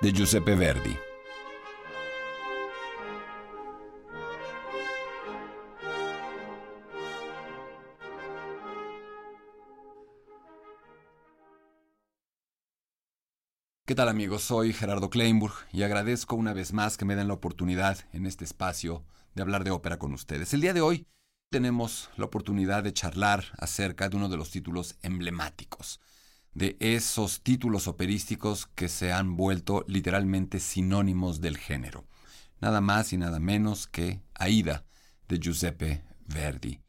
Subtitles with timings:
[0.00, 0.96] De Giuseppe Verdi.
[13.84, 14.42] ¿Qué tal amigos?
[14.42, 18.44] Soy Gerardo Kleinburg y agradezco una vez más que me den la oportunidad en este
[18.44, 19.04] espacio
[19.34, 20.54] de hablar de ópera con ustedes.
[20.54, 21.08] El día de hoy
[21.54, 26.00] tenemos la oportunidad de charlar acerca de uno de los títulos emblemáticos,
[26.52, 32.08] de esos títulos operísticos que se han vuelto literalmente sinónimos del género.
[32.60, 34.84] Nada más y nada menos que Aida
[35.28, 36.80] de Giuseppe Verdi.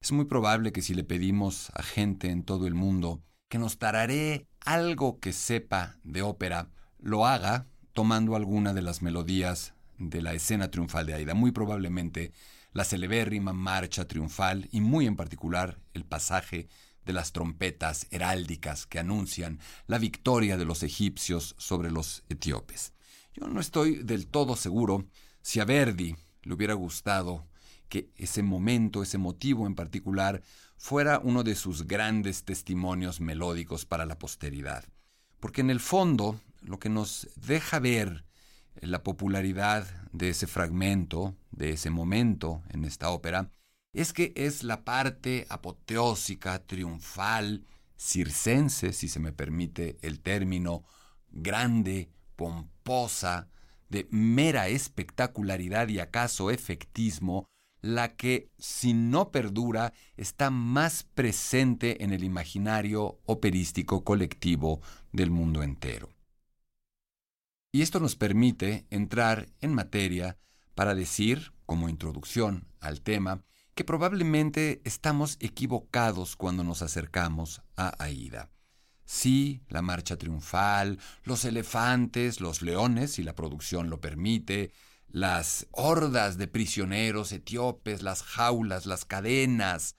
[0.00, 3.76] Es muy probable que si le pedimos a gente en todo el mundo que nos
[3.76, 10.34] tararé algo que sepa de ópera, lo haga tomando alguna de las melodías de la
[10.34, 12.32] escena triunfal de Aida, muy probablemente
[12.72, 16.68] la celebérrima marcha triunfal y muy en particular el pasaje
[17.06, 22.92] de las trompetas heráldicas que anuncian la victoria de los egipcios sobre los etíopes.
[23.32, 25.06] Yo no estoy del todo seguro
[25.40, 27.46] si a Verdi le hubiera gustado
[27.88, 30.42] que ese momento, ese motivo en particular,
[30.76, 34.84] fuera uno de sus grandes testimonios melódicos para la posteridad.
[35.40, 38.25] Porque en el fondo, lo que nos deja ver
[38.80, 43.50] la popularidad de ese fragmento, de ese momento en esta ópera,
[43.92, 47.64] es que es la parte apoteósica, triunfal,
[47.98, 50.84] circense, si se me permite el término,
[51.30, 53.48] grande, pomposa,
[53.88, 57.46] de mera espectacularidad y acaso efectismo,
[57.82, 64.80] la que, si no perdura, está más presente en el imaginario operístico colectivo
[65.12, 66.15] del mundo entero.
[67.76, 70.38] Y esto nos permite entrar en materia
[70.74, 73.44] para decir, como introducción al tema,
[73.74, 78.48] que probablemente estamos equivocados cuando nos acercamos a Aida.
[79.04, 84.72] Sí, la marcha triunfal, los elefantes, los leones, si la producción lo permite,
[85.06, 89.96] las hordas de prisioneros etíopes, las jaulas, las cadenas,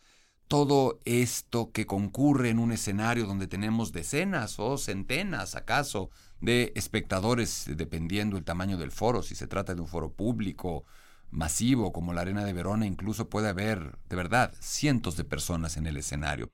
[0.48, 6.10] todo esto que concurre en un escenario donde tenemos decenas o centenas, acaso,
[6.42, 10.86] de espectadores, dependiendo el tamaño del foro, si se trata de un foro público,
[11.32, 15.88] masivo, como la Arena de Verona, incluso puede haber, de verdad, cientos de personas en
[15.88, 16.52] el escenario.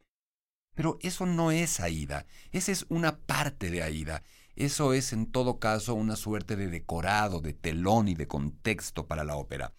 [0.76, 4.24] Pero eso no es Aida, esa es una parte de Aida.
[4.56, 9.24] Eso es en todo caso una suerte de decorado, de telón y de contexto para
[9.24, 9.74] la ópera.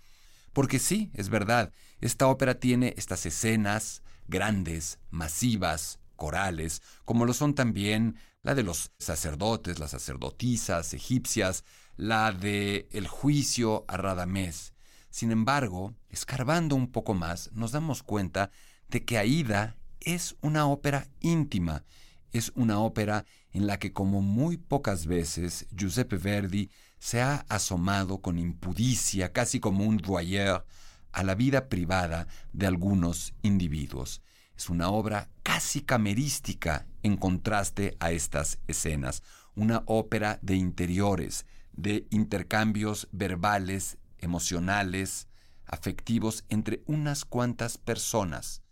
[0.53, 7.54] Porque sí, es verdad, esta ópera tiene estas escenas grandes, masivas, corales, como lo son
[7.54, 11.65] también la de los sacerdotes, las sacerdotisas egipcias,
[11.97, 14.75] la de el juicio a Radamés.
[15.10, 18.50] Sin embargo, escarbando un poco más, nos damos cuenta
[18.88, 21.84] de que Aida es una ópera íntima,
[22.32, 28.19] es una ópera en la que como muy pocas veces Giuseppe Verdi se ha asomado
[28.19, 30.66] con impudicia, casi como un voyeur,
[31.12, 34.21] a la vida privada de algunos individuos.
[34.56, 39.22] Es una obra casi camerística en contraste a estas escenas,
[39.54, 45.28] una ópera de interiores, de intercambios verbales, emocionales,
[45.66, 48.62] afectivos entre unas cuantas personas.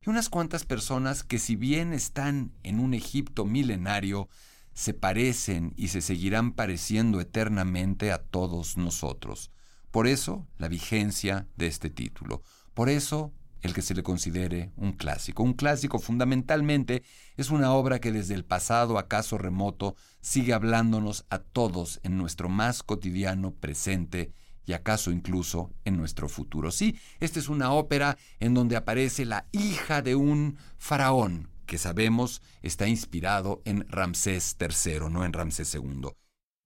[0.00, 4.28] Y unas cuantas personas que si bien están en un Egipto milenario,
[4.74, 9.50] se parecen y se seguirán pareciendo eternamente a todos nosotros.
[9.90, 12.42] Por eso la vigencia de este título.
[12.74, 13.32] Por eso
[13.62, 15.42] el que se le considere un clásico.
[15.42, 17.02] Un clásico fundamentalmente
[17.36, 22.48] es una obra que desde el pasado acaso remoto sigue hablándonos a todos en nuestro
[22.48, 24.32] más cotidiano presente
[24.64, 26.70] y acaso incluso en nuestro futuro.
[26.70, 32.42] Sí, esta es una ópera en donde aparece la hija de un faraón que sabemos
[32.62, 36.08] está inspirado en Ramsés III, no en Ramsés II.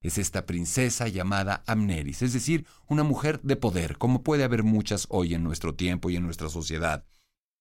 [0.02, 5.06] Es esta princesa llamada Amneris, es decir, una mujer de poder, como puede haber muchas
[5.10, 7.04] hoy en nuestro tiempo y en nuestra sociedad.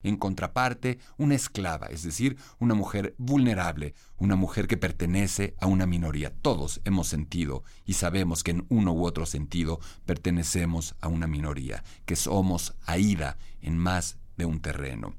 [0.03, 5.85] En contraparte, una esclava, es decir, una mujer vulnerable, una mujer que pertenece a una
[5.85, 6.33] minoría.
[6.33, 11.83] Todos hemos sentido y sabemos que en uno u otro sentido pertenecemos a una minoría,
[12.05, 15.13] que somos Aida en más de un terreno.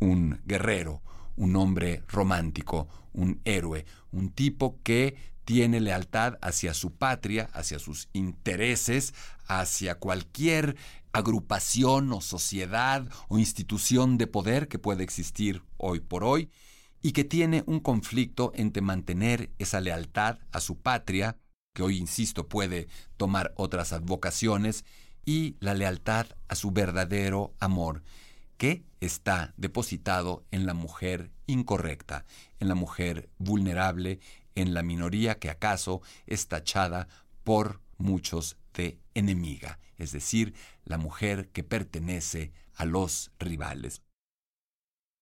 [0.00, 1.02] Un guerrero,
[1.36, 8.08] un hombre romántico, un héroe, un tipo que tiene lealtad hacia su patria, hacia sus
[8.12, 9.14] intereses,
[9.46, 10.76] hacia cualquier
[11.12, 16.50] agrupación o sociedad o institución de poder que puede existir hoy por hoy
[17.02, 21.36] y que tiene un conflicto entre mantener esa lealtad a su patria,
[21.74, 22.88] que hoy, insisto, puede
[23.18, 24.84] tomar otras advocaciones,
[25.26, 28.02] y la lealtad a su verdadero amor,
[28.56, 32.24] que está depositado en la mujer incorrecta,
[32.58, 34.20] en la mujer vulnerable,
[34.54, 37.08] en la minoría que acaso es tachada
[37.42, 40.54] por muchos de enemiga, es decir,
[40.84, 44.02] la mujer que pertenece a los rivales.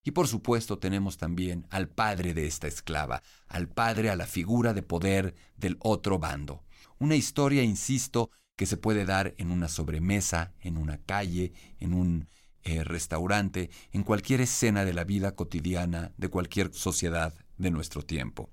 [0.04, 4.74] Y por supuesto tenemos también al padre de esta esclava, al padre a la figura
[4.74, 6.64] de poder del otro bando.
[6.98, 12.28] Una historia, insisto, que se puede dar en una sobremesa, en una calle, en un
[12.64, 18.50] eh, restaurante, en cualquier escena de la vida cotidiana de cualquier sociedad de nuestro tiempo.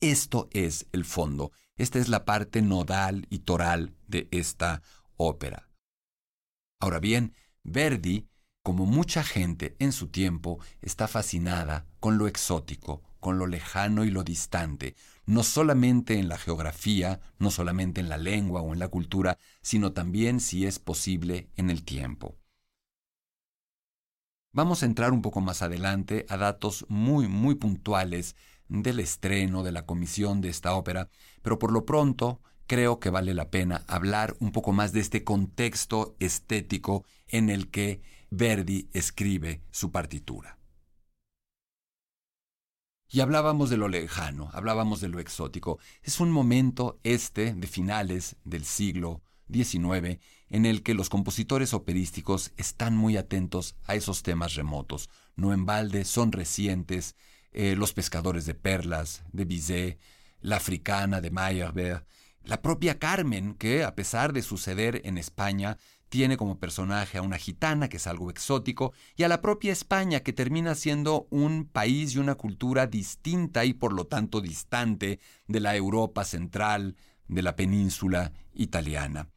[0.00, 4.82] Esto es el fondo, esta es la parte nodal y toral de esta
[5.16, 5.70] ópera.
[6.80, 7.34] Ahora bien,
[7.64, 8.28] Verdi,
[8.62, 14.10] como mucha gente en su tiempo, está fascinada con lo exótico, con lo lejano y
[14.10, 18.88] lo distante, no solamente en la geografía, no solamente en la lengua o en la
[18.88, 22.36] cultura, sino también, si es posible, en el tiempo.
[24.52, 28.36] Vamos a entrar un poco más adelante a datos muy, muy puntuales
[28.68, 31.08] del estreno, de la comisión de esta ópera,
[31.42, 35.24] pero por lo pronto creo que vale la pena hablar un poco más de este
[35.24, 40.58] contexto estético en el que Verdi escribe su partitura.
[43.08, 45.78] Y hablábamos de lo lejano, hablábamos de lo exótico.
[46.02, 50.18] Es un momento este de finales del siglo XIX
[50.48, 55.08] en el que los compositores operísticos están muy atentos a esos temas remotos.
[55.36, 57.14] No en balde son recientes
[57.56, 59.98] eh, Los pescadores de perlas, de Bizet,
[60.40, 62.04] La africana de Meyerbeer,
[62.44, 67.38] la propia Carmen, que a pesar de suceder en España, tiene como personaje a una
[67.38, 72.14] gitana, que es algo exótico, y a la propia España, que termina siendo un país
[72.14, 75.18] y una cultura distinta y por lo tanto distante
[75.48, 79.28] de la Europa central, de la península italiana.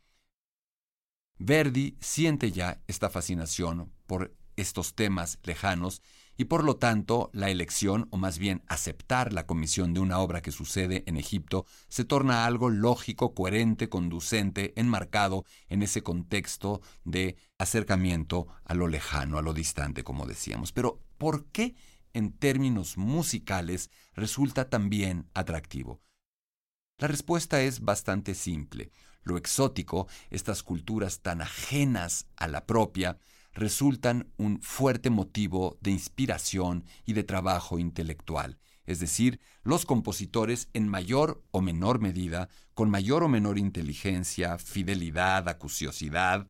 [1.40, 6.02] Verdi siente ya esta fascinación por estos temas lejanos
[6.40, 10.42] y por lo tanto la elección, o más bien aceptar la comisión de una obra
[10.42, 17.36] que sucede en Egipto, se torna algo lógico, coherente, conducente, enmarcado en ese contexto de
[17.58, 20.72] acercamiento a lo lejano, a lo distante, como decíamos.
[20.72, 21.76] Pero, ¿por qué
[22.14, 26.00] en términos musicales resulta también atractivo?
[27.00, 28.92] La respuesta es bastante simple.
[29.24, 33.18] Lo exótico, estas culturas tan ajenas a la propia,
[33.54, 40.88] resultan un fuerte motivo de inspiración y de trabajo intelectual, es decir, los compositores en
[40.88, 46.48] mayor o menor medida, con mayor o menor inteligencia, fidelidad, acuciosidad,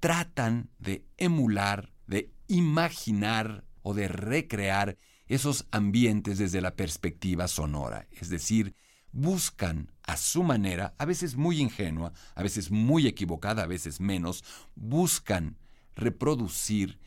[0.00, 8.28] tratan de emular, de imaginar o de recrear esos ambientes desde la perspectiva sonora, es
[8.28, 8.74] decir,
[9.12, 14.42] buscan a su manera, a veces muy ingenua, a veces muy equivocada, a veces menos,
[14.74, 15.58] buscan
[15.94, 16.98] reproducir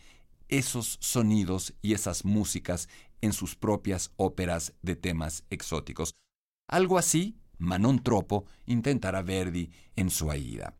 [0.48, 2.88] esos sonidos y esas músicas
[3.22, 6.16] en sus propias óperas de temas exóticos.
[6.68, 10.78] Algo así, Manon Tropo intentará Verdi en su Aida.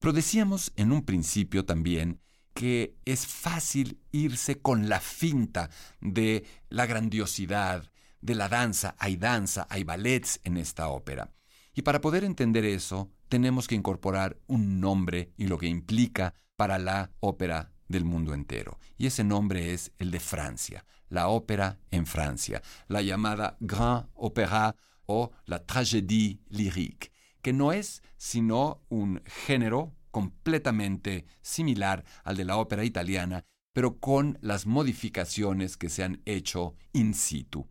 [0.00, 2.20] Pero decíamos en un principio también
[2.52, 5.70] que es fácil irse con la finta
[6.00, 8.94] de la grandiosidad, de la danza.
[8.98, 11.34] Hay danza, hay ballets en esta ópera.
[11.74, 16.78] Y para poder entender eso, tenemos que incorporar un nombre y lo que implica para
[16.78, 18.78] la ópera del mundo entero.
[18.96, 24.76] Y ese nombre es el de Francia, la ópera en Francia, la llamada Grand Opéra
[25.06, 27.10] o la Tragédie lyrique,
[27.42, 34.38] que no es sino un género completamente similar al de la ópera italiana, pero con
[34.42, 37.68] las modificaciones que se han hecho in situ.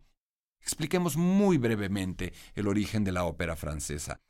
[0.60, 4.20] Expliquemos muy brevemente el origen de la ópera francesa.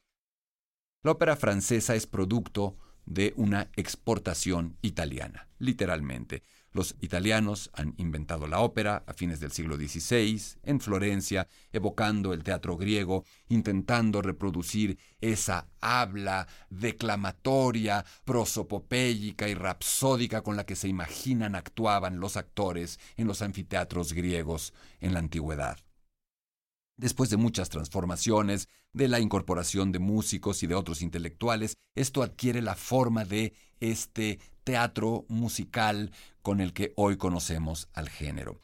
[1.04, 6.42] La ópera francesa es producto de una exportación italiana, literalmente.
[6.73, 12.42] Los italianos han inventado la ópera a fines del siglo XVI en Florencia, evocando el
[12.42, 21.54] teatro griego, intentando reproducir esa habla declamatoria, prosopopéyica y rapsódica con la que se imaginan
[21.54, 25.84] actuaban los actores en los anfiteatros griegos en la antigüedad.
[26.97, 32.63] Después de muchas transformaciones, de la incorporación de músicos y de otros intelectuales, esto adquiere
[32.63, 38.61] la forma de este teatro musical con el que hoy conocemos al género.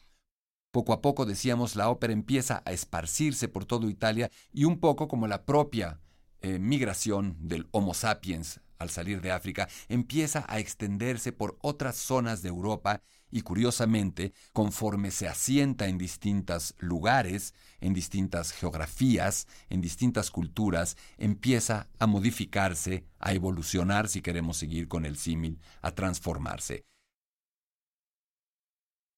[0.71, 5.09] Poco a poco, decíamos, la ópera empieza a esparcirse por toda Italia y un poco
[5.09, 6.01] como la propia
[6.43, 12.41] eh, migración del Homo sapiens al salir de África, empieza a extenderse por otras zonas
[12.43, 20.31] de Europa y curiosamente, conforme se asienta en distintos lugares, en distintas geografías, en distintas
[20.31, 26.85] culturas, empieza a modificarse, a evolucionar, si queremos seguir con el símil, a transformarse.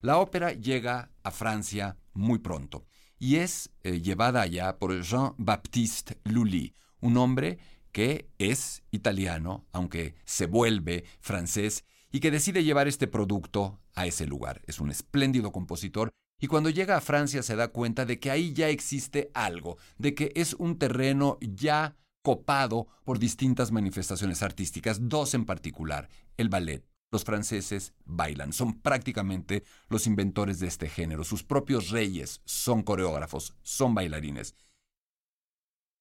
[0.00, 2.86] La ópera llega a Francia muy pronto
[3.18, 7.58] y es eh, llevada allá por Jean-Baptiste Lully, un hombre
[7.92, 14.26] que es italiano, aunque se vuelve francés, y que decide llevar este producto a ese
[14.26, 14.62] lugar.
[14.66, 18.52] Es un espléndido compositor y cuando llega a Francia se da cuenta de que ahí
[18.52, 25.34] ya existe algo, de que es un terreno ya copado por distintas manifestaciones artísticas, dos
[25.34, 26.84] en particular, el ballet.
[27.12, 33.54] Los franceses bailan, son prácticamente los inventores de este género, sus propios reyes son coreógrafos,
[33.62, 34.56] son bailarines.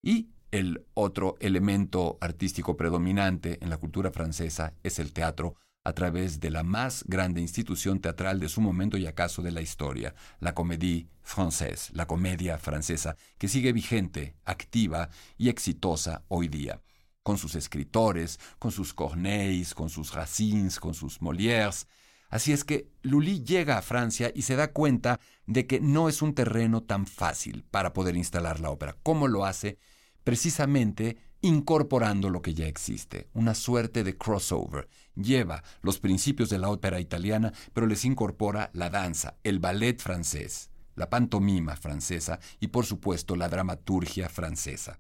[0.02, 6.40] Y el otro elemento artístico predominante en la cultura francesa es el teatro a través
[6.40, 10.54] de la más grande institución teatral de su momento y acaso de la historia, la
[10.54, 16.82] Comédie Française, la comedia francesa, que sigue vigente, activa y exitosa hoy día,
[17.24, 21.88] con sus escritores, con sus Corneilles, con sus Racines, con sus Molières.
[22.30, 26.22] Así es que Lully llega a Francia y se da cuenta de que no es
[26.22, 28.98] un terreno tan fácil para poder instalar la ópera.
[29.04, 29.78] ¿Cómo lo hace?
[30.24, 34.88] precisamente incorporando lo que ya existe, una suerte de crossover.
[35.16, 40.70] Lleva los principios de la ópera italiana, pero les incorpora la danza, el ballet francés,
[40.96, 45.00] la pantomima francesa y por supuesto la dramaturgia francesa.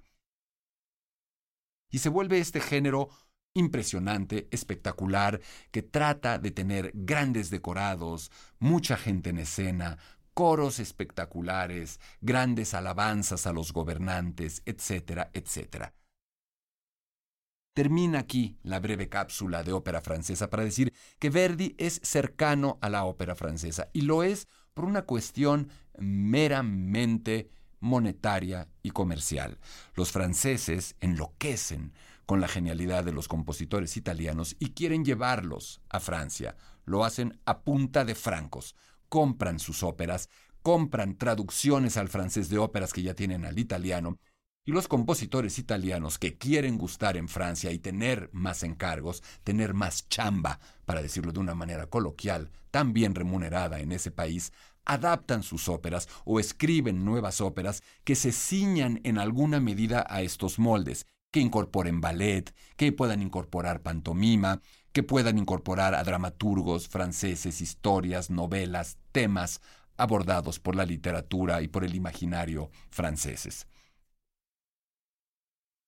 [1.92, 3.10] Y se vuelve este género
[3.54, 9.98] impresionante, espectacular, que trata de tener grandes decorados, mucha gente en escena,
[10.34, 15.94] coros espectaculares, grandes alabanzas a los gobernantes, etcétera, etcétera.
[17.74, 22.90] Termina aquí la breve cápsula de ópera francesa para decir que Verdi es cercano a
[22.90, 27.50] la ópera francesa y lo es por una cuestión meramente
[27.80, 29.58] monetaria y comercial.
[29.96, 31.94] Los franceses enloquecen
[32.26, 36.56] con la genialidad de los compositores italianos y quieren llevarlos a Francia.
[36.86, 38.76] Lo hacen a punta de francos,
[39.08, 40.30] compran sus óperas,
[40.62, 44.20] compran traducciones al francés de óperas que ya tienen al italiano,
[44.64, 50.08] y los compositores italianos que quieren gustar en Francia y tener más encargos, tener más
[50.08, 54.54] chamba, para decirlo de una manera coloquial, tan bien remunerada en ese país,
[54.86, 60.60] adaptan sus óperas o escriben nuevas óperas que se ciñan en alguna medida a estos
[60.60, 68.30] moldes, que incorporen ballet, que puedan incorporar pantomima, que puedan incorporar a dramaturgos franceses historias,
[68.30, 69.62] novelas, temas
[69.98, 73.68] abordados por la literatura y por el imaginario franceses.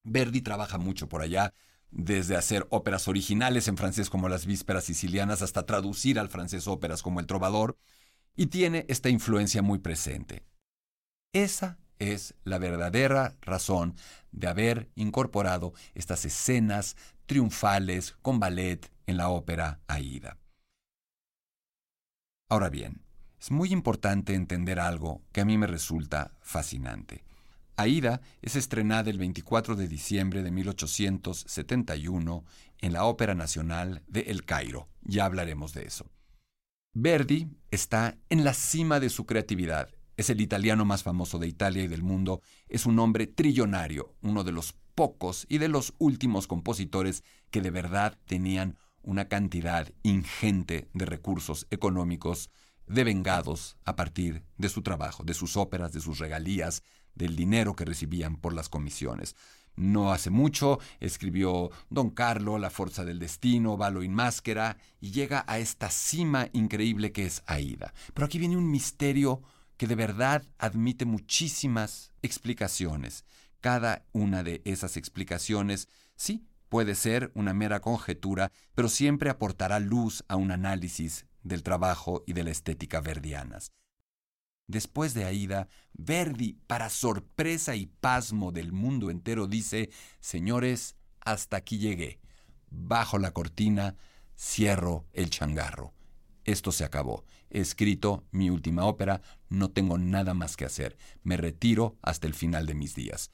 [0.03, 1.53] Verdi trabaja mucho por allá,
[1.91, 7.03] desde hacer óperas originales en francés como las vísperas sicilianas hasta traducir al francés óperas
[7.03, 7.77] como El Trovador,
[8.36, 10.43] y tiene esta influencia muy presente.
[11.33, 13.95] Esa es la verdadera razón
[14.31, 16.95] de haber incorporado estas escenas
[17.25, 20.38] triunfales con ballet en la ópera Aida.
[22.50, 23.03] Ahora bien,
[23.39, 27.24] es muy importante entender algo que a mí me resulta fascinante.
[27.75, 32.46] Aida es estrenada el 24 de diciembre de 1871
[32.80, 34.89] en la Ópera Nacional de El Cairo.
[35.01, 36.06] Ya hablaremos de eso.
[36.94, 39.89] Verdi está en la cima de su creatividad.
[40.15, 42.42] Es el italiano más famoso de Italia y del mundo.
[42.68, 47.72] Es un hombre trillonario, uno de los pocos y de los últimos compositores que de
[47.72, 52.51] verdad tenían una cantidad ingente de recursos económicos
[52.88, 56.84] devengados a partir de su trabajo, de sus óperas, de sus regalías,
[57.15, 59.36] del dinero que recibían por las comisiones.
[59.75, 65.43] No hace mucho escribió Don Carlo, La Fuerza del Destino, Valo in Máscara, y llega
[65.48, 67.93] a esta cima increíble que es Aida.
[68.13, 69.41] Pero aquí viene un misterio
[69.77, 73.25] que de verdad admite muchísimas explicaciones.
[73.62, 80.24] Cada una de esas explicaciones, sí, puede ser una mera conjetura, pero siempre aportará luz
[80.27, 83.72] a un análisis del trabajo y de la estética verdianas.
[84.67, 89.89] Después de Aida, Verdi, para sorpresa y pasmo del mundo entero, dice,
[90.20, 92.20] Señores, hasta aquí llegué.
[92.70, 93.96] Bajo la cortina,
[94.38, 95.93] cierro el changarro.
[96.46, 97.24] Esto se acabó.
[97.50, 100.98] He escrito mi última ópera, no tengo nada más que hacer.
[101.24, 103.32] Me retiro hasta el final de mis días.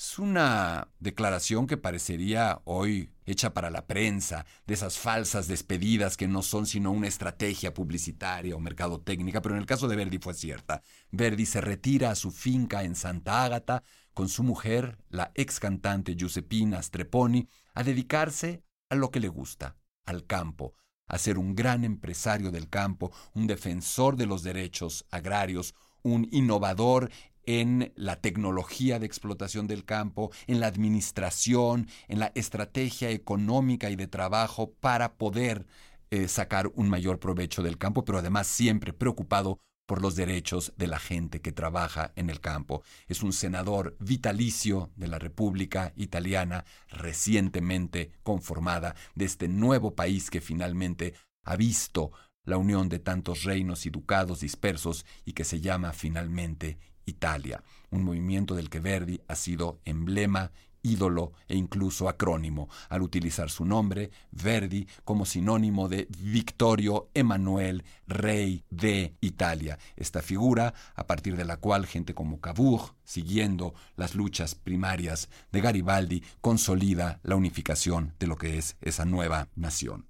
[0.00, 6.26] Es una declaración que parecería hoy hecha para la prensa, de esas falsas despedidas que
[6.26, 10.32] no son sino una estrategia publicitaria o mercadotécnica, pero en el caso de Verdi fue
[10.32, 10.80] cierta.
[11.10, 13.82] Verdi se retira a su finca en Santa Ágata
[14.14, 19.76] con su mujer, la ex cantante Giuseppina Streponi, a dedicarse a lo que le gusta,
[20.06, 20.72] al campo,
[21.08, 27.10] a ser un gran empresario del campo, un defensor de los derechos agrarios, un innovador
[27.58, 33.96] en la tecnología de explotación del campo, en la administración, en la estrategia económica y
[33.96, 35.66] de trabajo para poder
[36.12, 40.86] eh, sacar un mayor provecho del campo, pero además siempre preocupado por los derechos de
[40.86, 42.84] la gente que trabaja en el campo.
[43.08, 50.40] Es un senador vitalicio de la República Italiana, recientemente conformada, de este nuevo país que
[50.40, 51.14] finalmente
[51.44, 52.12] ha visto
[52.44, 58.04] la unión de tantos reinos y ducados dispersos y que se llama finalmente Italia, un
[58.04, 60.52] movimiento del que Verdi ha sido emblema,
[60.82, 68.64] ídolo e incluso acrónimo, al utilizar su nombre, Verdi, como sinónimo de Victorio Emanuel, rey
[68.70, 69.78] de Italia.
[69.96, 75.60] Esta figura, a partir de la cual gente como Cavour, siguiendo las luchas primarias de
[75.60, 80.06] Garibaldi, consolida la unificación de lo que es esa nueva nación.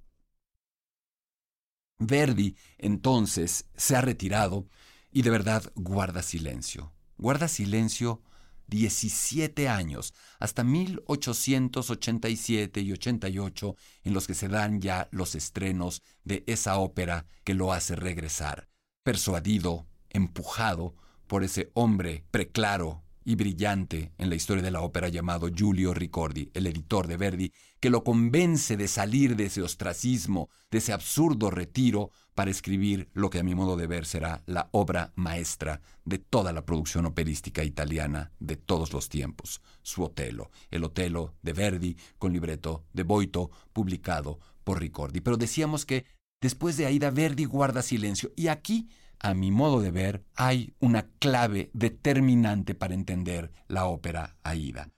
[1.98, 4.66] Verdi, entonces, se ha retirado
[5.12, 6.92] y de verdad guarda silencio.
[7.16, 8.22] Guarda silencio
[8.68, 16.44] 17 años, hasta 1887 y 88, en los que se dan ya los estrenos de
[16.46, 18.68] esa ópera que lo hace regresar,
[19.02, 20.94] persuadido, empujado
[21.26, 26.50] por ese hombre preclaro y brillante en la historia de la ópera llamado Giulio Ricordi,
[26.52, 31.48] el editor de Verdi, que lo convence de salir de ese ostracismo, de ese absurdo
[31.48, 36.18] retiro, para escribir lo que a mi modo de ver será la obra maestra de
[36.18, 41.96] toda la producción operística italiana de todos los tiempos, su Otelo, el Otelo de Verdi
[42.18, 45.20] con libreto de Boito, publicado por Ricordi.
[45.20, 46.04] Pero decíamos que
[46.40, 48.88] después de Aida Verdi guarda silencio y aquí
[49.20, 54.90] a mi modo de ver, hay una clave determinante para entender la ópera Aida.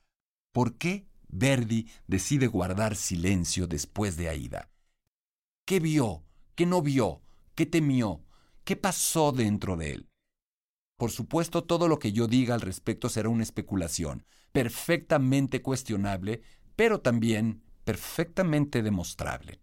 [0.52, 4.70] ¿Por qué Verdi decide guardar silencio después de Aida?
[5.66, 6.24] ¿Qué vio?
[6.54, 7.22] ¿Qué no vio?
[7.56, 8.24] ¿Qué temió?
[8.64, 10.08] ¿Qué pasó dentro de él?
[10.96, 16.42] Por supuesto, todo lo que yo diga al respecto será una especulación, perfectamente cuestionable,
[16.76, 19.60] pero también perfectamente demostrable.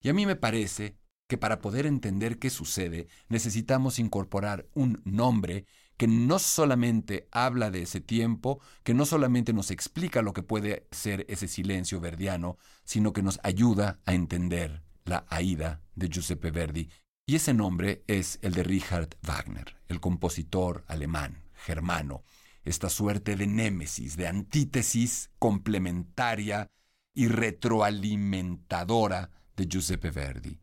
[0.00, 0.96] Y a mí me parece
[1.32, 5.64] que para poder entender qué sucede necesitamos incorporar un nombre
[5.96, 10.86] que no solamente habla de ese tiempo, que no solamente nos explica lo que puede
[10.90, 16.90] ser ese silencio verdiano, sino que nos ayuda a entender la Aida de Giuseppe Verdi.
[17.24, 22.24] Y ese nombre es el de Richard Wagner, el compositor alemán, germano,
[22.62, 26.68] esta suerte de némesis, de antítesis complementaria
[27.14, 30.61] y retroalimentadora de Giuseppe Verdi.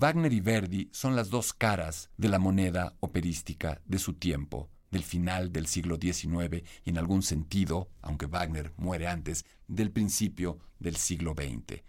[0.00, 5.02] Wagner y Verdi son las dos caras de la moneda operística de su tiempo, del
[5.02, 10.96] final del siglo XIX y en algún sentido, aunque Wagner muere antes, del principio del
[10.96, 11.82] siglo XX.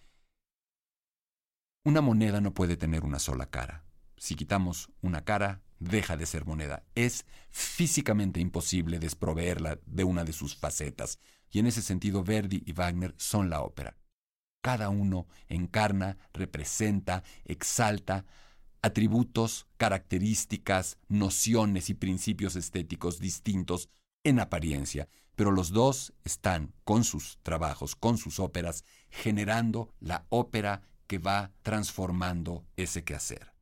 [1.86, 3.86] Una moneda no puede tener una sola cara.
[4.18, 6.84] Si quitamos una cara, deja de ser moneda.
[6.96, 11.18] Es físicamente imposible desproveerla de una de sus facetas,
[11.50, 14.01] y en ese sentido Verdi y Wagner son la ópera.
[14.62, 18.26] Cada uno encarna, representa, exalta
[18.82, 23.90] atributos, características, nociones y principios estéticos distintos
[24.24, 30.82] en apariencia, pero los dos están con sus trabajos, con sus óperas, generando la ópera
[31.08, 33.54] que va transformando ese quehacer.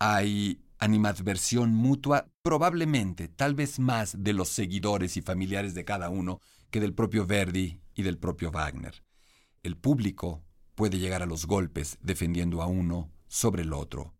[0.00, 6.40] Hay animadversión mutua, probablemente, tal vez más de los seguidores y familiares de cada uno
[6.70, 9.02] que del propio Verdi y del propio Wagner
[9.62, 10.44] el público
[10.74, 14.14] puede llegar a los golpes defendiendo a uno sobre el otro.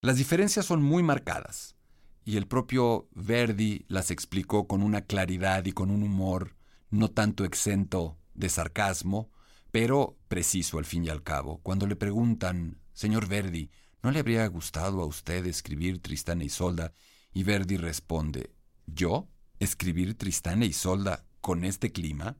[0.00, 1.76] Las diferencias son muy marcadas,
[2.24, 6.56] y el propio Verdi las explicó con una claridad y con un humor
[6.90, 9.30] no tanto exento de sarcasmo,
[9.70, 11.58] pero preciso al fin y al cabo.
[11.62, 13.70] Cuando le preguntan, señor Verdi,
[14.02, 16.92] ¿no le habría gustado a usted escribir Tristán e Isolda?
[17.32, 18.54] Y Verdi responde,
[18.86, 19.28] ¿yo?
[19.58, 21.24] ¿Escribir Tristán e Isolda?
[21.44, 22.38] con este clima?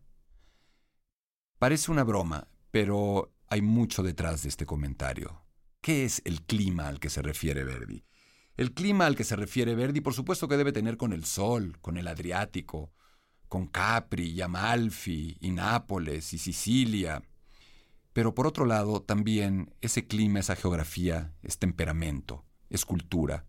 [1.65, 5.47] Parece una broma, pero hay mucho detrás de este comentario.
[5.81, 8.05] ¿Qué es el clima al que se refiere Verdi?
[8.59, 11.79] El clima al que se refiere Verdi, por supuesto que debe tener con el sol,
[11.81, 12.93] con el Adriático,
[13.49, 17.23] con Capri y Amalfi y Nápoles y Sicilia.
[18.13, 23.47] Pero por otro lado, también ese clima, esa geografía, es temperamento, es cultura,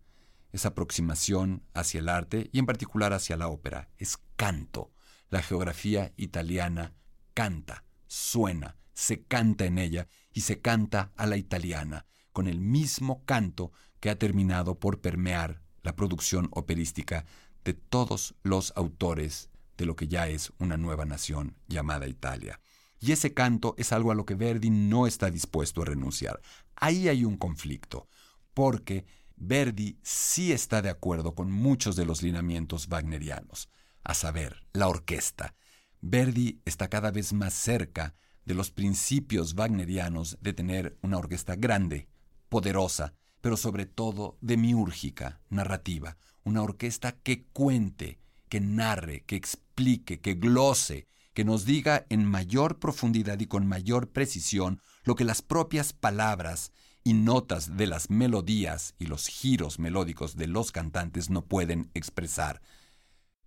[0.52, 4.90] es aproximación hacia el arte y en particular hacia la ópera, es canto.
[5.28, 6.94] La geografía italiana
[7.34, 13.24] canta, suena, se canta en ella y se canta a la italiana, con el mismo
[13.24, 17.24] canto que ha terminado por permear la producción operística
[17.64, 22.60] de todos los autores de lo que ya es una nueva nación llamada Italia.
[22.98, 26.40] Y ese canto es algo a lo que Verdi no está dispuesto a renunciar.
[26.74, 28.08] Ahí hay un conflicto,
[28.54, 29.04] porque
[29.36, 33.68] Verdi sí está de acuerdo con muchos de los lineamientos wagnerianos,
[34.02, 35.54] a saber, la orquesta.
[36.00, 42.08] Verdi está cada vez más cerca de los principios wagnerianos de tener una orquesta grande,
[42.48, 50.34] poderosa, pero sobre todo demiúrgica, narrativa, una orquesta que cuente, que narre, que explique, que
[50.34, 55.92] glose, que nos diga en mayor profundidad y con mayor precisión lo que las propias
[55.92, 56.72] palabras
[57.04, 62.62] y notas de las melodías y los giros melódicos de los cantantes no pueden expresar.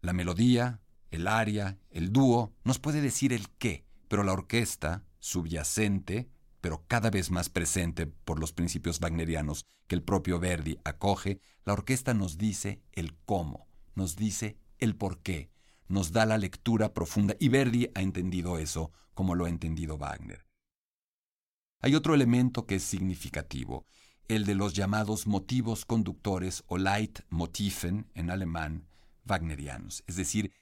[0.02, 6.30] La melodía, el aria, el dúo, nos puede decir el qué, pero la orquesta, subyacente,
[6.62, 11.74] pero cada vez más presente por los principios wagnerianos que el propio Verdi acoge, la
[11.74, 15.52] orquesta nos dice el cómo, nos dice el por qué,
[15.88, 20.46] nos da la lectura profunda y Verdi ha entendido eso como lo ha entendido Wagner.
[21.82, 23.86] Hay otro elemento que es significativo,
[24.28, 28.88] el de los llamados motivos conductores o Leitmotiven en alemán
[29.26, 30.54] wagnerianos, es decir,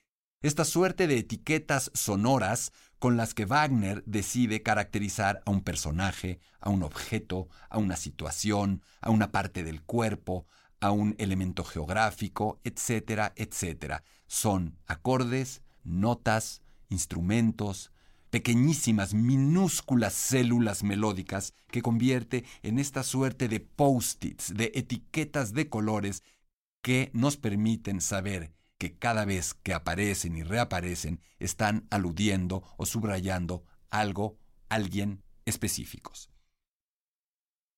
[0.42, 6.70] esta suerte de etiquetas sonoras con las que Wagner decide caracterizar a un personaje, a
[6.70, 10.46] un objeto, a una situación, a una parte del cuerpo,
[10.80, 14.04] a un elemento geográfico, etcétera, etcétera.
[14.28, 17.92] Son acordes, notas, instrumentos,
[18.30, 26.22] pequeñísimas, minúsculas células melódicas que convierte en esta suerte de post-its, de etiquetas de colores
[26.84, 33.64] que nos permiten saber que cada vez que aparecen y reaparecen están aludiendo o subrayando
[33.90, 34.38] algo,
[34.70, 36.30] alguien específicos.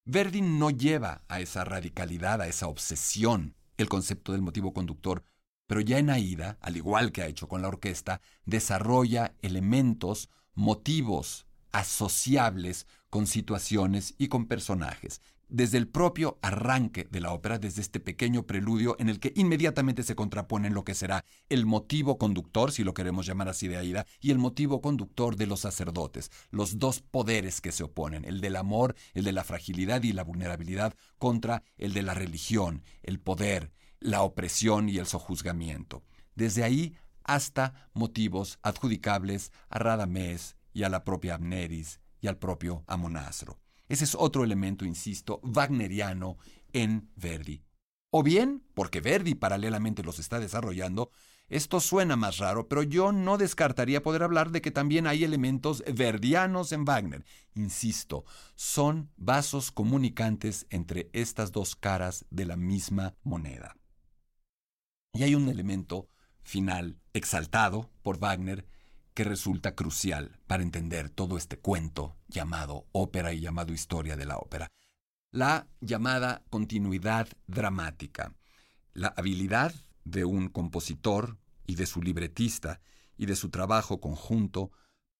[0.06, 5.24] Verdi no lleva a esa radicalidad, a esa obsesión, el concepto del motivo conductor,
[5.68, 11.46] pero ya en Aida, al igual que ha hecho con la orquesta, desarrolla elementos, motivos
[11.72, 18.00] asociables con situaciones y con personajes, desde el propio arranque de la ópera, desde este
[18.00, 22.84] pequeño preludio en el que inmediatamente se contraponen lo que será el motivo conductor, si
[22.84, 27.02] lo queremos llamar así de Aida, y el motivo conductor de los sacerdotes, los dos
[27.02, 31.63] poderes que se oponen, el del amor, el de la fragilidad y la vulnerabilidad, contra
[31.78, 36.04] el de la religión, el poder, la opresión y el sojuzgamiento.
[36.36, 42.84] Desde ahí hasta motivos adjudicables a Radamés y a la propia Amneris y al propio
[42.88, 43.60] Amonastro.
[43.88, 46.38] Ese es otro elemento, insisto, wagneriano
[46.73, 47.63] en Verdi.
[48.12, 51.12] O bien, porque Verdi paralelamente los está desarrollando,
[51.49, 55.84] esto suena más raro, pero yo no descartaría poder hablar de que también hay elementos
[55.95, 57.25] verdianos en Wagner.
[57.55, 58.23] Insisto,
[58.55, 63.75] son vasos comunicantes entre estas dos caras de la misma moneda.
[65.13, 66.08] Y hay un elemento
[66.41, 68.67] final exaltado por Wagner
[69.19, 74.38] que resulta crucial para entender todo este cuento llamado ópera y llamado historia de la
[74.38, 74.69] ópera.
[75.29, 78.34] La llamada continuidad dramática,
[78.93, 82.79] la habilidad de un compositor y de su libretista
[83.17, 84.71] y de su trabajo conjunto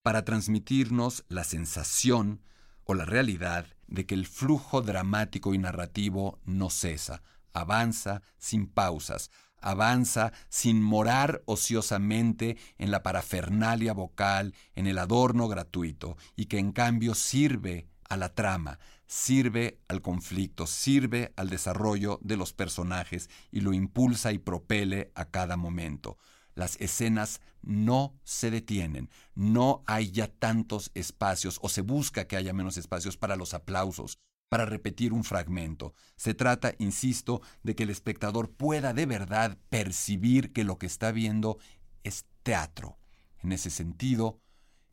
[0.02, 2.42] para transmitirnos la sensación
[2.86, 7.22] o la realidad de que el flujo dramático y narrativo no cesa,
[7.54, 9.32] avanza sin pausas,
[9.62, 16.72] avanza sin morar ociosamente en la parafernalia vocal, en el adorno gratuito, y que en
[16.72, 23.62] cambio sirve a la trama, sirve al conflicto, sirve al desarrollo de los personajes y
[23.62, 26.18] lo impulsa y propele a cada momento.
[26.56, 32.54] Las escenas no se detienen, no hay ya tantos espacios o se busca que haya
[32.54, 35.94] menos espacios para los aplausos, para repetir un fragmento.
[36.16, 41.12] Se trata, insisto, de que el espectador pueda de verdad percibir que lo que está
[41.12, 41.60] viendo
[42.04, 42.98] es teatro.
[43.42, 44.42] En ese sentido,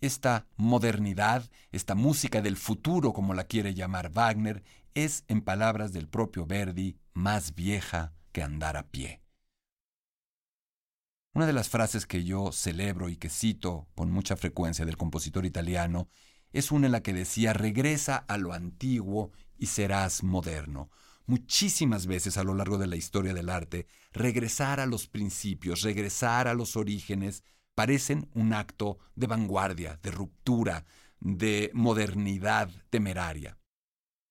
[0.00, 4.62] esta modernidad, esta música del futuro, como la quiere llamar Wagner,
[4.94, 9.22] es, en palabras del propio Verdi, más vieja que andar a pie.
[11.32, 15.44] Una de las frases que yo celebro y que cito con mucha frecuencia del compositor
[15.44, 16.08] italiano
[16.52, 20.90] es una en la que decía, regresa a lo antiguo y serás moderno.
[21.26, 26.46] Muchísimas veces a lo largo de la historia del arte, regresar a los principios, regresar
[26.46, 27.42] a los orígenes,
[27.74, 30.86] parecen un acto de vanguardia, de ruptura,
[31.20, 33.58] de modernidad temeraria.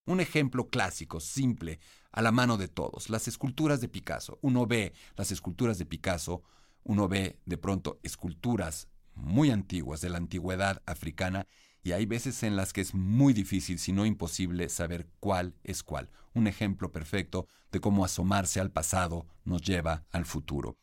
[0.05, 1.79] Un ejemplo clásico, simple,
[2.11, 4.39] a la mano de todos, las esculturas de Picasso.
[4.41, 6.43] Uno ve las esculturas de Picasso,
[6.83, 11.47] uno ve de pronto esculturas muy antiguas de la antigüedad africana
[11.85, 15.83] y hay veces en las que es muy difícil, si no imposible, saber cuál es
[15.83, 16.09] cuál.
[16.33, 20.79] Un ejemplo perfecto de cómo asomarse al pasado nos lleva al futuro.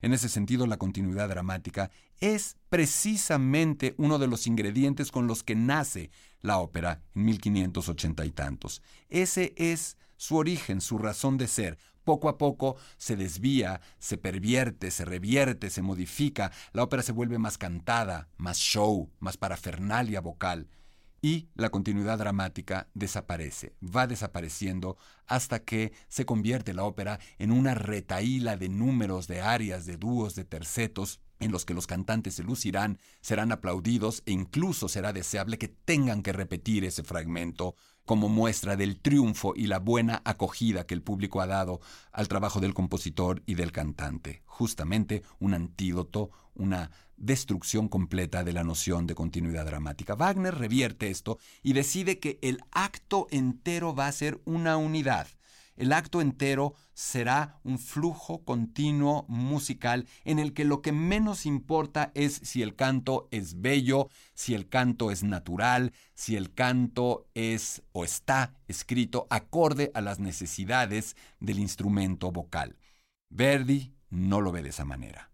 [0.00, 5.54] En ese sentido, la continuidad dramática es precisamente uno de los ingredientes con los que
[5.54, 8.80] nace la ópera en 1580 y tantos.
[9.10, 11.76] Ese es su origen, su razón de ser.
[12.04, 17.38] Poco a poco se desvía, se pervierte, se revierte, se modifica, la ópera se vuelve
[17.38, 20.68] más cantada, más show, más parafernalia vocal
[21.24, 27.74] y la continuidad dramática desaparece, va desapareciendo hasta que se convierte la ópera en una
[27.74, 32.42] retaíla de números, de arias, de dúos, de tercetos, en los que los cantantes se
[32.42, 38.76] lucirán, serán aplaudidos e incluso será deseable que tengan que repetir ese fragmento como muestra
[38.76, 41.80] del triunfo y la buena acogida que el público ha dado
[42.12, 44.42] al trabajo del compositor y del cantante.
[44.46, 50.14] Justamente un antídoto, una destrucción completa de la noción de continuidad dramática.
[50.14, 55.26] Wagner revierte esto y decide que el acto entero va a ser una unidad.
[55.76, 62.12] El acto entero será un flujo continuo musical en el que lo que menos importa
[62.14, 67.82] es si el canto es bello, si el canto es natural, si el canto es
[67.92, 72.76] o está escrito acorde a las necesidades del instrumento vocal.
[73.28, 75.32] Verdi no lo ve de esa manera.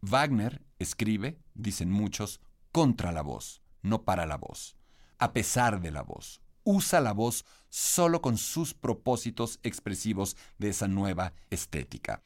[0.00, 2.40] Wagner escribe, dicen muchos,
[2.72, 4.76] contra la voz, no para la voz,
[5.18, 6.40] a pesar de la voz.
[6.68, 12.22] Usa la voz solo con sus propósitos expresivos de esa nueva estética.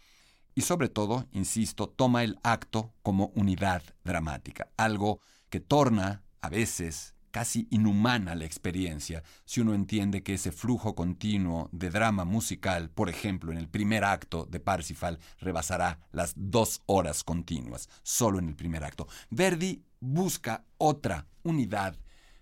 [0.54, 7.14] Y sobre todo, insisto, toma el acto como unidad dramática, algo que torna a veces
[7.30, 13.10] casi inhumana la experiencia si uno entiende que ese flujo continuo de drama musical, por
[13.10, 18.56] ejemplo, en el primer acto de Parsifal, rebasará las dos horas continuas, solo en el
[18.56, 19.06] primer acto.
[19.28, 21.94] Verdi busca otra unidad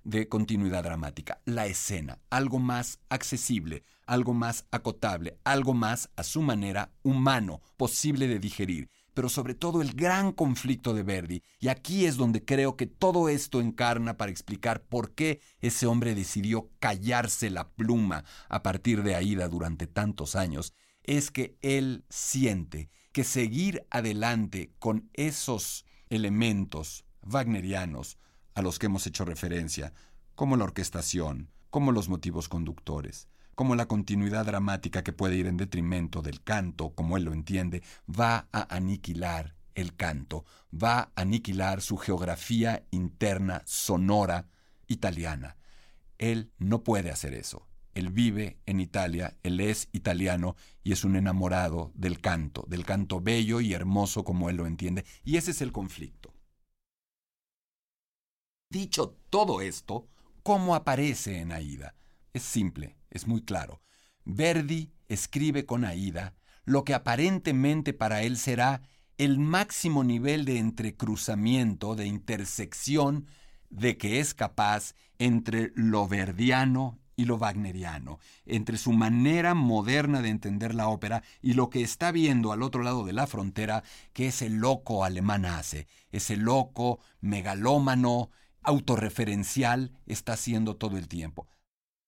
[0.09, 6.41] de continuidad dramática, la escena, algo más accesible, algo más acotable, algo más a su
[6.41, 11.43] manera humano, posible de digerir pero sobre todo el gran conflicto de Verdi.
[11.59, 16.15] Y aquí es donde creo que todo esto encarna para explicar por qué ese hombre
[16.15, 20.73] decidió callarse la pluma a partir de Aida durante tantos años.
[21.03, 28.19] Es que él siente que seguir adelante con esos elementos wagnerianos
[28.55, 29.93] a los que hemos hecho referencia,
[30.35, 35.57] como la orquestación, como los motivos conductores, como la continuidad dramática que puede ir en
[35.57, 41.81] detrimento del canto, como él lo entiende, va a aniquilar el canto, va a aniquilar
[41.83, 44.47] su geografía interna sonora
[44.87, 45.57] italiana.
[46.19, 47.67] Él no puede hacer eso.
[47.95, 53.21] Él vive en Italia, él es italiano y es un enamorado del canto, del canto
[53.21, 55.05] bello y hermoso como él lo entiende.
[55.25, 56.33] Y ese es el conflicto.
[58.71, 60.09] Dicho todo esto,
[60.43, 61.95] ¿cómo aparece en Aida?
[62.35, 63.81] Es simple es muy claro.
[64.25, 68.83] Verdi escribe con Aida lo que aparentemente para él será
[69.17, 73.27] el máximo nivel de entrecruzamiento, de intersección
[73.71, 80.29] de que es capaz entre lo verdiano y lo wagneriano, entre su manera moderna de
[80.29, 84.29] entender la ópera y lo que está viendo al otro lado de la frontera que
[84.29, 88.31] ese loco alemán hace, ese loco megalómano,
[88.63, 91.49] autorreferencial está haciendo todo el tiempo.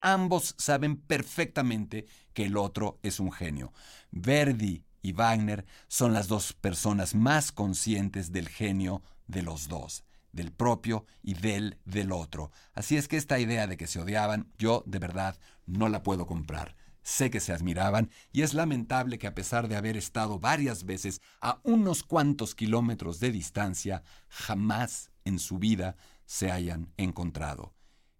[0.01, 3.73] Ambos saben perfectamente que el otro es un genio.
[4.11, 10.53] Verdi y Wagner son las dos personas más conscientes del genio de los dos, del
[10.53, 12.51] propio y del del otro.
[12.73, 16.27] Así es que esta idea de que se odiaban, yo de verdad no la puedo
[16.27, 16.77] comprar.
[17.03, 21.21] Sé que se admiraban y es lamentable que a pesar de haber estado varias veces
[21.41, 25.97] a unos cuantos kilómetros de distancia, jamás en su vida
[26.31, 27.75] se hayan encontrado.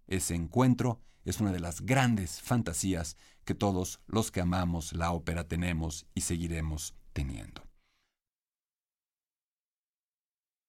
[0.05, 5.47] Ese encuentro es una de las grandes fantasías que todos los que amamos la ópera
[5.47, 7.63] tenemos y seguiremos teniendo.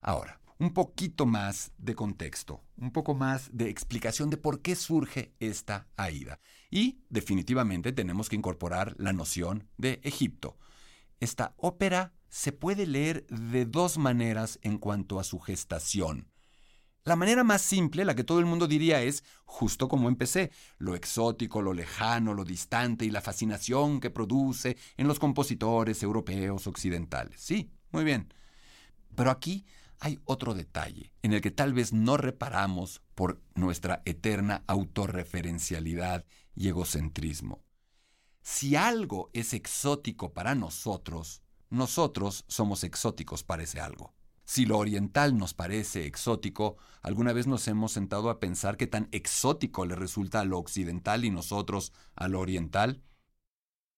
[0.01, 5.35] Ahora, un poquito más de contexto, un poco más de explicación de por qué surge
[5.41, 6.39] esta Aida.
[6.71, 10.59] Y definitivamente tenemos que incorporar la noción de Egipto.
[11.19, 16.32] esta ópera se puede leer de dos maneras en cuanto a su gestación.
[17.05, 20.95] La manera más simple, la que todo el mundo diría, es justo como empecé, lo
[20.95, 27.41] exótico, lo lejano, lo distante y la fascinación que produce en los compositores europeos occidentales.
[27.41, 28.33] Sí, muy bien.
[29.17, 29.67] Pero aquí
[29.99, 36.69] hay otro detalle en el que tal vez no reparamos por nuestra eterna autorreferencialidad y
[36.69, 37.65] egocentrismo.
[38.43, 44.13] Si algo es exótico para nosotros, nosotros somos exóticos para ese algo.
[44.53, 49.09] Si lo oriental nos parece exótico, ¿alguna vez nos hemos sentado a pensar qué tan
[49.11, 53.03] exótico le resulta a lo occidental y nosotros a lo oriental?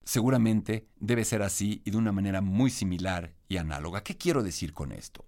[0.05, 4.01] Seguramente debe ser así y de una manera muy similar y análoga.
[4.01, 5.27] ¿Qué quiero decir con esto?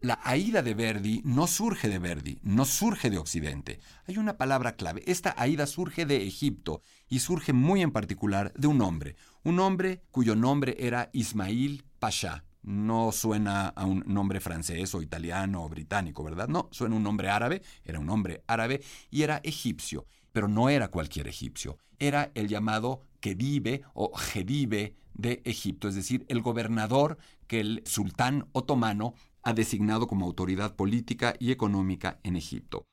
[0.00, 3.78] La Aida de Verdi no surge de Verdi, no surge de Occidente.
[4.06, 5.02] Hay una palabra clave.
[5.04, 6.80] Esta Aida surge de Egipto
[7.10, 9.16] y surge muy en particular de un hombre.
[9.44, 15.64] Un hombre cuyo nombre era Ismail Pasha no suena a un nombre francés o italiano
[15.64, 16.48] o británico, ¿verdad?
[16.48, 20.88] No, suena un nombre árabe, era un nombre árabe y era egipcio, pero no era
[20.88, 27.60] cualquier egipcio, era el llamado Kedibe o Gedibe de Egipto, es decir, el gobernador que
[27.60, 32.84] el sultán otomano ha designado como autoridad política y económica en Egipto.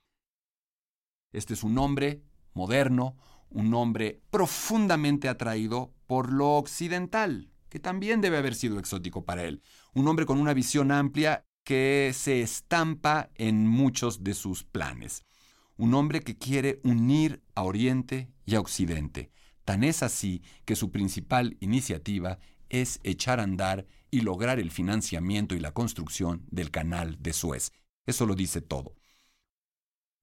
[1.32, 3.16] Este es un nombre moderno,
[3.50, 9.62] un nombre profundamente atraído por lo occidental, que también debe haber sido exótico para él.
[9.94, 15.24] Un hombre con una visión amplia que se estampa en muchos de sus planes.
[15.78, 19.32] Un hombre que quiere unir a Oriente y a Occidente.
[19.66, 25.56] Tan es así que su principal iniciativa es echar a andar y lograr el financiamiento
[25.56, 27.72] y la construcción del canal de Suez.
[28.06, 28.96] Eso lo dice todo.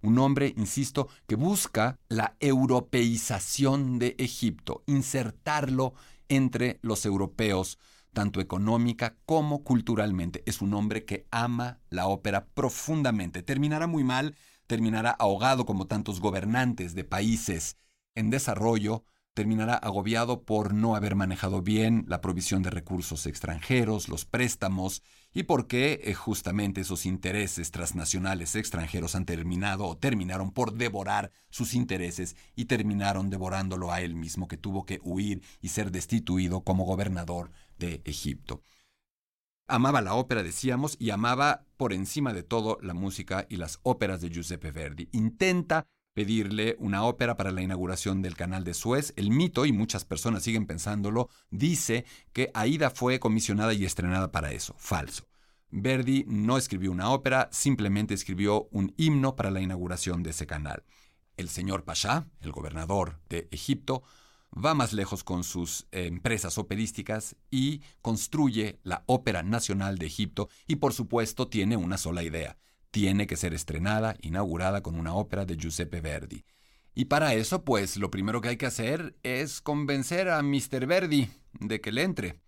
[0.03, 5.95] Un hombre, insisto, que busca la europeización de Egipto, insertarlo
[6.29, 7.79] entre los europeos,
[8.12, 10.43] tanto económica como culturalmente.
[10.47, 13.43] Es un hombre que ama la ópera profundamente.
[13.43, 14.37] Terminará muy mal,
[14.67, 17.77] terminará ahogado como tantos gobernantes de países
[18.15, 19.05] en desarrollo,
[19.37, 25.03] terminará agobiado por no haber manejado bien la provisión de recursos extranjeros, los préstamos,
[25.35, 31.75] y porque eh, justamente esos intereses transnacionales extranjeros han terminado o terminaron por devorar sus
[31.75, 36.87] intereses y terminaron devorándolo a él mismo, que tuvo que huir y ser destituido como
[36.87, 38.62] gobernador de Egipto.
[39.68, 44.22] Amaba la ópera, decíamos, y amaba por encima de todo la música y las óperas
[44.22, 45.11] de Giuseppe Verdi.
[45.12, 49.12] Intenta pedirle una ópera para la inauguración del canal de Suez.
[49.16, 54.50] El mito, y muchas personas siguen pensándolo, dice que Aida fue comisionada y estrenada para
[54.52, 54.74] eso.
[54.79, 55.29] Falso.
[55.70, 60.85] Verdi no escribió una ópera, simplemente escribió un himno para la inauguración de ese canal.
[61.37, 64.02] El señor Pasha, el gobernador de Egipto,
[64.55, 70.76] va más lejos con sus empresas operísticas y construye la Ópera Nacional de Egipto y
[70.76, 72.57] por supuesto tiene una sola idea,
[72.97, 76.47] tiene que ser estrenada, inaugurada con una ópera de Giuseppe Verdi.
[76.95, 80.87] Y para eso, pues, lo primero que hay que hacer es convencer a Mr.
[80.87, 81.29] Verdi
[81.61, 82.41] de que le entre.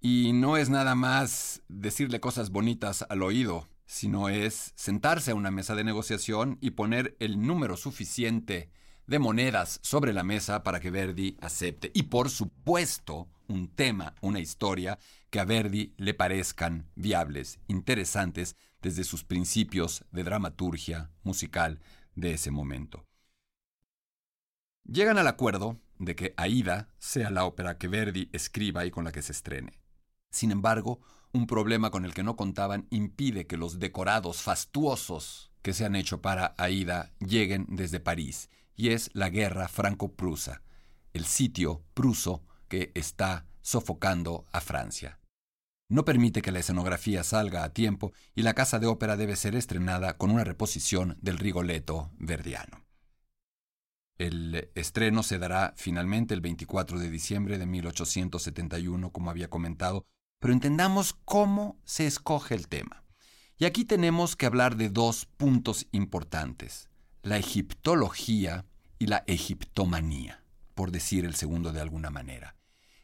[0.00, 5.50] Y no es nada más decirle cosas bonitas al oído, sino es sentarse a una
[5.50, 8.70] mesa de negociación y poner el número suficiente
[9.08, 11.90] de monedas sobre la mesa para que Verdi acepte.
[11.92, 15.00] Y por supuesto, un tema, una historia
[15.32, 21.80] que a Verdi le parezcan viables, interesantes desde sus principios de dramaturgia musical
[22.14, 23.06] de ese momento.
[24.84, 29.12] Llegan al acuerdo de que Aida sea la ópera que Verdi escriba y con la
[29.12, 29.80] que se estrene.
[30.30, 31.00] Sin embargo,
[31.32, 35.96] un problema con el que no contaban impide que los decorados fastuosos que se han
[35.96, 40.60] hecho para Aida lleguen desde París, y es la guerra franco-prusa,
[41.14, 45.20] el sitio pruso que está sofocando a Francia.
[45.92, 49.54] No permite que la escenografía salga a tiempo y la casa de ópera debe ser
[49.54, 52.86] estrenada con una reposición del Rigoletto verdiano.
[54.16, 60.06] El estreno se dará finalmente el 24 de diciembre de 1871, como había comentado,
[60.38, 63.04] pero entendamos cómo se escoge el tema.
[63.58, 66.88] Y aquí tenemos que hablar de dos puntos importantes,
[67.20, 68.64] la egiptología
[68.98, 72.56] y la egiptomanía, por decir el segundo de alguna manera.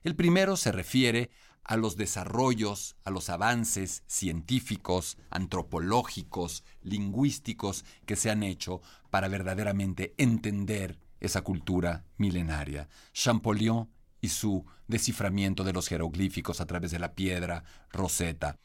[0.04, 1.30] El primero se refiere
[1.68, 8.80] a los desarrollos, a los avances científicos, antropológicos, lingüísticos que se han hecho
[9.10, 12.88] para verdaderamente entender esa cultura milenaria.
[13.12, 13.90] Champollion
[14.22, 18.56] y su desciframiento de los jeroglíficos a través de la piedra Rosetta.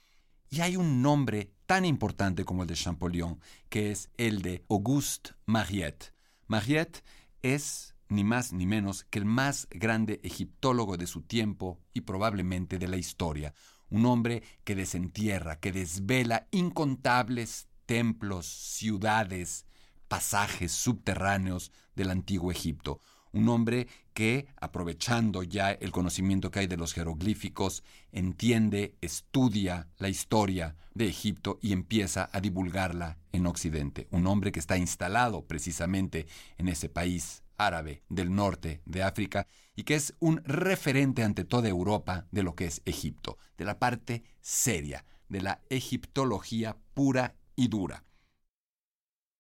[0.50, 5.32] Y hay un nombre tan importante como el de Champollion, que es el de Auguste
[5.46, 6.14] Mariette.
[6.48, 7.04] Mariette
[7.42, 12.78] es ni más ni menos que el más grande egiptólogo de su tiempo y probablemente
[12.78, 13.54] de la historia,
[13.90, 19.66] un hombre que desentierra, que desvela incontables templos, ciudades,
[20.08, 23.00] pasajes subterráneos del antiguo Egipto,
[23.32, 30.08] un hombre que, aprovechando ya el conocimiento que hay de los jeroglíficos, entiende, estudia la
[30.08, 34.08] historia de Egipto y empieza a divulgarla en Occidente.
[34.12, 36.28] Un hombre que está instalado precisamente
[36.60, 41.70] en ese país árabe del norte de África y que es un referente ante toda
[41.70, 47.68] Europa de lo que es Egipto, de la parte seria, de la egiptología pura y
[47.68, 48.04] dura.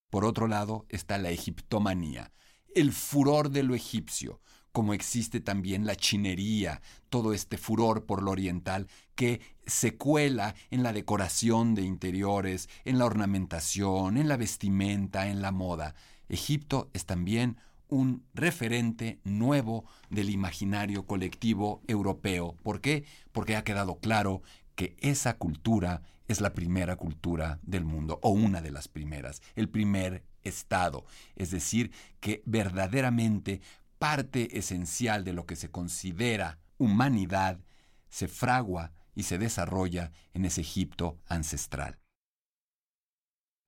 [0.09, 2.32] Por otro lado está la egiptomanía,
[2.76, 4.41] el furor de lo egipcio,
[4.72, 10.82] como existe también la chinería, todo este furor por lo oriental que se cuela en
[10.82, 15.93] la decoración de interiores, en la ornamentación, en la vestimenta, en la moda.
[16.28, 17.57] Egipto es también
[17.93, 22.57] un referente nuevo del imaginario colectivo europeo.
[22.63, 23.05] ¿Por qué?
[23.31, 24.41] Porque ha quedado claro
[24.75, 29.69] que esa cultura es la primera cultura del mundo, o una de las primeras, el
[29.69, 33.61] primer Estado, es decir, que verdaderamente
[33.99, 37.59] parte esencial de lo que se considera humanidad
[38.09, 42.02] se fragua y se desarrolla en ese Egipto ancestral.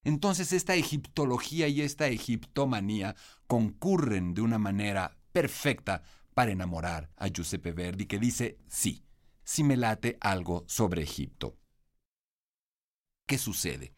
[0.06, 3.16] Entonces esta egiptología y esta egiptomanía
[3.48, 6.04] concurren de una manera perfecta
[6.36, 9.04] para enamorar a Giuseppe Verdi, que dice, sí,
[9.44, 11.58] sí me late algo sobre Egipto.
[13.26, 13.96] ¿Qué sucede?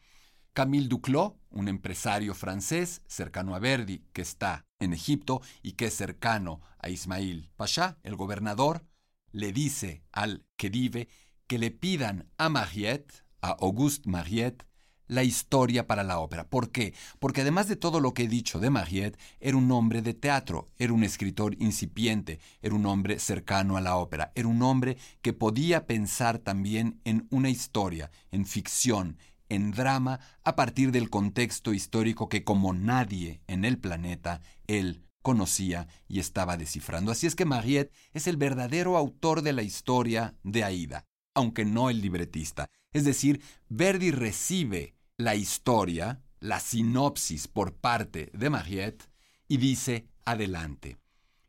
[0.54, 5.94] Camille Duclos, un empresario francés cercano a Verdi, que está en Egipto y que es
[5.94, 8.86] cercano a Ismail Pasha, el gobernador,
[9.34, 11.10] le dice al Khedive
[11.48, 14.66] que le pidan a Mariette, a Auguste Mariette,
[15.08, 16.48] la historia para la ópera.
[16.48, 16.94] ¿Por qué?
[17.20, 20.70] Porque además de todo lo que he dicho de Mariette, era un hombre de teatro,
[20.78, 25.34] era un escritor incipiente, era un hombre cercano a la ópera, era un hombre que
[25.34, 29.18] podía pensar también en una historia, en ficción,
[29.50, 35.88] en drama a partir del contexto histórico que como nadie en el planeta él conocía
[36.08, 37.12] y estaba descifrando.
[37.12, 41.90] Así es que Mariette es el verdadero autor de la historia de Aida, aunque no
[41.90, 42.70] el libretista.
[42.94, 49.10] Es decir, Verdi recibe la historia, la sinopsis por parte de Mariette
[49.48, 50.98] y dice adelante.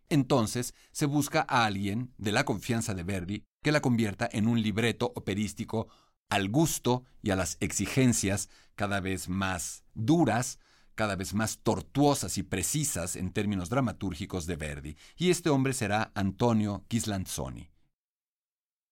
[0.09, 4.62] Entonces se busca a alguien de la confianza de Verdi que la convierta en un
[4.62, 5.89] libreto operístico
[6.31, 10.59] al gusto y a las exigencias cada vez más duras,
[10.95, 16.11] cada vez más tortuosas y precisas en términos dramatúrgicos de Verdi, y este hombre será
[16.14, 17.71] Antonio Ghislanzoni.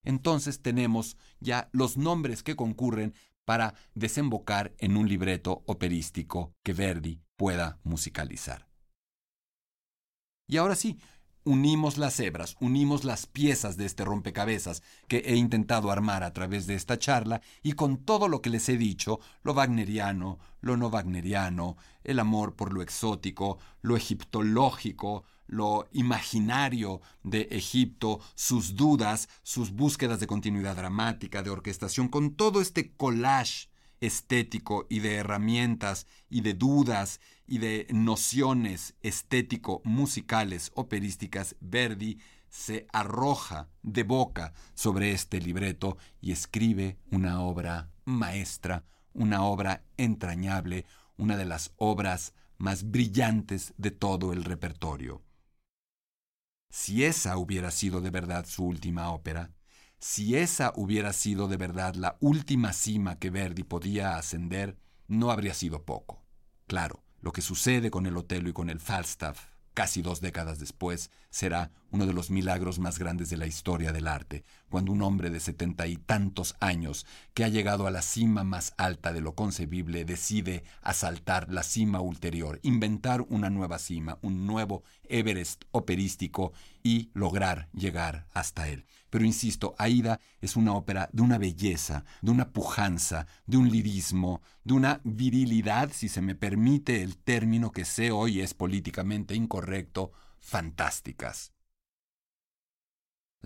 [0.03, 3.15] Entonces tenemos ya los nombres que concurren
[3.47, 8.69] para desembocar en un libreto operístico que Verdi pueda musicalizar.
[10.49, 10.99] Y ahora sí,
[11.45, 16.67] unimos las hebras, unimos las piezas de este rompecabezas que he intentado armar a través
[16.67, 20.89] de esta charla y con todo lo que les he dicho, lo wagneriano, lo no
[20.89, 29.73] wagneriano, el amor por lo exótico, lo egiptológico, lo imaginario de Egipto, sus dudas, sus
[29.73, 33.69] búsquedas de continuidad dramática, de orquestación, con todo este collage
[34.01, 42.19] estético y de herramientas y de dudas y de nociones estético-musicales operísticas, Verdi
[42.49, 50.87] se arroja de boca sobre este libreto y escribe una obra maestra, una obra entrañable,
[51.17, 55.26] una de las obras más brillantes de todo el repertorio.
[56.69, 59.51] Si esa hubiera sido de verdad su última ópera,
[59.99, 65.55] si esa hubiera sido de verdad la última cima que Verdi podía ascender, no habría
[65.55, 66.23] sido poco.
[66.67, 71.11] Claro, lo que sucede con el Otelo y con el Falstaff, casi dos décadas después,
[71.31, 75.31] será uno de los milagros más grandes de la historia del arte, cuando un hombre
[75.31, 79.35] de setenta y tantos años, que ha llegado a la cima más alta de lo
[79.35, 87.09] concebible, decide asaltar la cima ulterior, inventar una nueva cima, un nuevo Everest operístico y
[87.15, 88.85] lograr llegar hasta él.
[89.09, 94.43] Pero insisto, Aida es una ópera de una belleza, de una pujanza, de un lirismo,
[94.65, 100.13] de una virilidad, si se me permite el término que sé hoy es políticamente incorrecto,
[100.39, 101.56] fantásticas.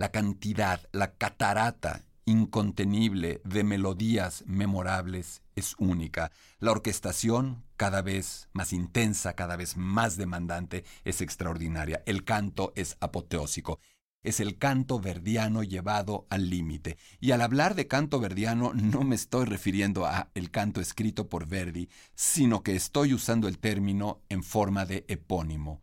[0.01, 6.33] La cantidad, la catarata incontenible de melodías memorables es única.
[6.59, 12.03] La orquestación, cada vez más intensa, cada vez más demandante, es extraordinaria.
[12.07, 13.79] El canto es apoteósico.
[14.23, 16.97] Es el canto verdiano llevado al límite.
[17.21, 21.47] Y al hablar de canto verdiano no me estoy refiriendo a el canto escrito por
[21.47, 25.83] Verdi, sino que estoy usando el término en forma de epónimo.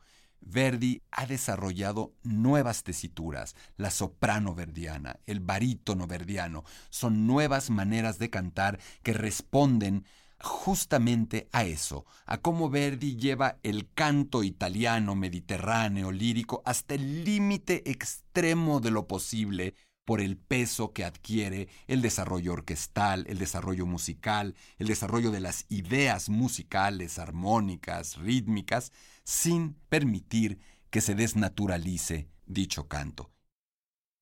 [0.49, 8.29] Verdi ha desarrollado nuevas tesituras, la soprano verdiana, el barítono verdiano, son nuevas maneras de
[8.29, 10.05] cantar que responden
[10.39, 17.89] justamente a eso, a cómo Verdi lleva el canto italiano, mediterráneo, lírico, hasta el límite
[17.89, 19.73] extremo de lo posible
[20.05, 25.65] por el peso que adquiere el desarrollo orquestal, el desarrollo musical, el desarrollo de las
[25.67, 28.93] ideas musicales, armónicas, rítmicas,
[29.27, 33.29] sin permitir que se desnaturalice dicho canto.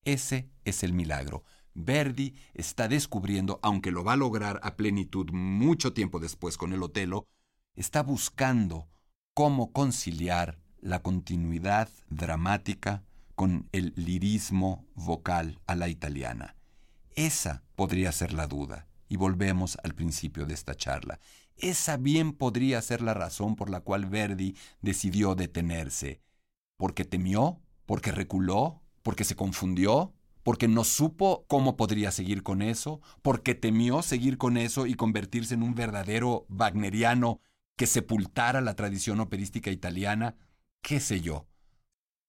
[0.03, 1.43] Ese es el milagro.
[1.75, 6.81] Verdi está descubriendo, aunque lo va a lograr a plenitud mucho tiempo después con el
[6.81, 7.27] Otelo,
[7.75, 8.89] está buscando
[9.35, 13.03] cómo conciliar la continuidad dramática
[13.35, 16.55] con el lirismo vocal a la italiana.
[17.15, 21.19] Esa podría ser la duda, y volvemos al principio de esta charla.
[21.57, 26.21] Esa bien podría ser la razón por la cual Verdi decidió detenerse.
[26.77, 27.61] ¿Porque temió?
[27.85, 28.81] ¿Porque reculó?
[29.03, 30.13] ¿Porque se confundió?
[30.45, 35.55] porque no supo cómo podría seguir con eso, porque temió seguir con eso y convertirse
[35.55, 37.41] en un verdadero wagneriano
[37.75, 40.35] que sepultara la tradición operística italiana,
[40.83, 41.47] qué sé yo.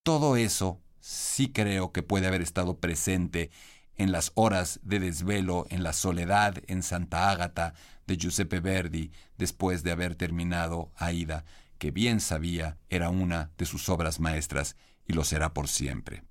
[0.03, 3.51] Todo eso sí creo que puede haber estado presente
[3.97, 7.74] en las horas de desvelo, en la soledad en Santa Ágata
[8.07, 11.44] de Giuseppe Verdi después de haber terminado Aida,
[11.78, 14.76] que bien sabía era una de sus obras maestras
[15.07, 16.24] y lo será por siempre.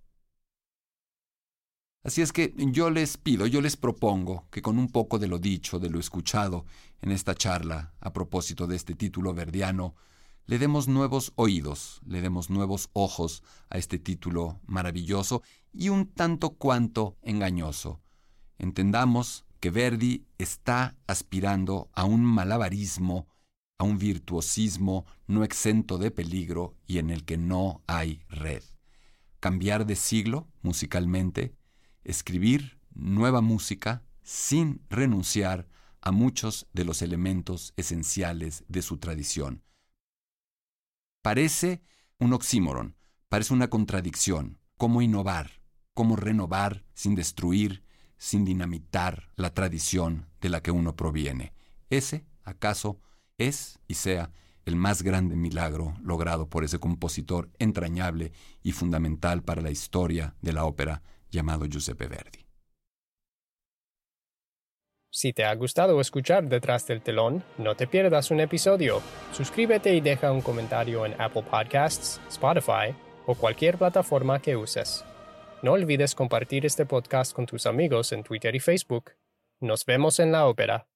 [2.04, 5.40] Así es que yo les pido, yo les propongo que con un poco de lo
[5.40, 6.66] dicho, de lo escuchado
[7.02, 9.96] en esta charla a propósito de este título verdiano,
[10.46, 15.42] le demos nuevos oídos, le demos nuevos ojos a este título maravilloso
[15.74, 18.00] y un tanto cuanto engañoso.
[18.60, 23.28] Entendamos que Verdi está aspirando a un malabarismo,
[23.80, 28.62] a un virtuosismo no exento de peligro y en el que no hay red.
[29.40, 31.56] Cambiar de siglo musicalmente,
[32.04, 35.68] escribir nueva música sin renunciar
[36.00, 39.64] a muchos de los elementos esenciales de su tradición.
[41.24, 41.82] Parece
[42.20, 42.98] un oxímoron,
[43.30, 44.60] parece una contradicción.
[44.78, 45.64] ¿Cómo innovar?
[45.96, 47.85] ¿Cómo renovar sin destruir,
[48.26, 51.54] sin dinamitar la tradición de la que uno proviene?
[51.92, 53.00] Ese, acaso,
[53.38, 54.32] es y sea
[54.66, 58.32] el más grande milagro logrado por ese compositor entrañable
[58.64, 62.48] y fundamental para la historia de la ópera llamado Giuseppe Verdi.
[65.12, 69.04] Si te ha gustado escuchar Detrás del telón, no te pierdas un episodio.
[69.34, 72.96] Suscríbete y deja un comentario en Apple Podcasts, Spotify
[73.28, 75.06] o cualquier plataforma que uses.
[75.62, 79.12] No olvides compartir este podcast con tus amigos en Twitter y Facebook.
[79.60, 80.88] Nos vemos en la ópera.